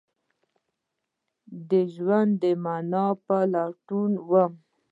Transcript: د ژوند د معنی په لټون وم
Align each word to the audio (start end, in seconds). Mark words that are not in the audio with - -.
د 1.69 1.71
ژوند 1.93 2.31
د 2.41 2.43
معنی 2.63 3.07
په 3.25 3.37
لټون 3.51 4.11
وم 4.29 4.53